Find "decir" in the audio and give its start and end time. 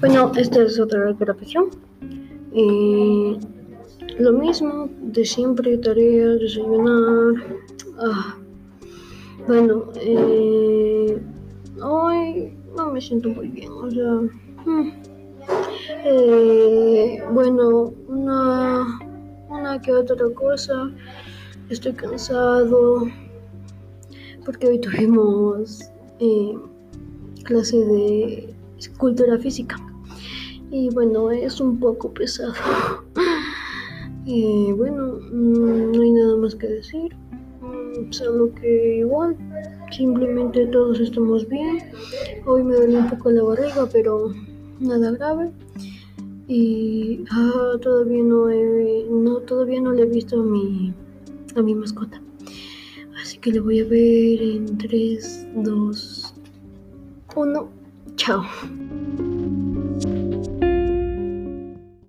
36.66-37.14